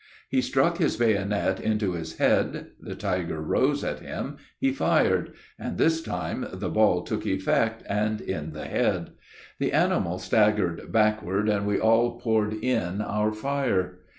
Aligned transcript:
He 0.29 0.41
struck 0.41 0.77
his 0.79 0.97
bayonet 0.97 1.59
into 1.59 1.91
his 1.91 2.17
head; 2.17 2.71
the 2.79 2.95
tiger 2.95 3.39
rose 3.39 3.83
at 3.83 3.99
him 3.99 4.37
he 4.57 4.71
fired; 4.71 5.33
and 5.59 5.77
this 5.77 6.01
time 6.01 6.47
the 6.51 6.69
ball 6.69 7.03
took 7.03 7.23
effect, 7.27 7.83
and 7.87 8.19
in 8.19 8.53
the 8.53 8.65
head. 8.65 9.11
The 9.59 9.73
animal 9.73 10.17
staggered 10.17 10.91
backward, 10.91 11.47
and 11.47 11.67
we 11.67 11.79
all 11.79 12.19
poured 12.19 12.53
in 12.53 12.99
our 12.99 13.31
fire. 13.31 13.99